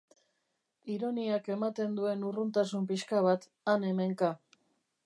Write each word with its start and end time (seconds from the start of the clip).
Ironiak 0.93 1.49
ematen 1.57 1.93
duen 1.99 2.27
urruntasun 2.31 2.89
pixka 2.95 3.21
bat, 3.31 3.47
han-hemenka. 3.75 4.35